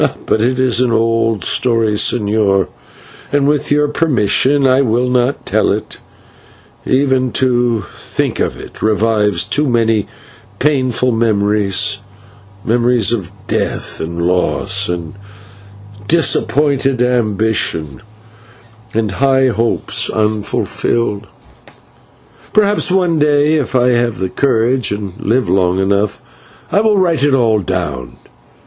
[0.25, 2.69] But it is an old story, señor,
[3.31, 5.97] and with your permission I will not tell it;
[6.87, 10.07] even to think of it revives too many
[10.57, 11.99] painful memories,
[12.65, 15.13] memories of death and loss, and
[16.07, 18.01] disappointed ambition,
[18.95, 21.27] and high hopes unfulfilled.
[22.53, 26.23] Perhaps, one day, if I have the courage and live long enough,
[26.71, 28.17] I will write it all down.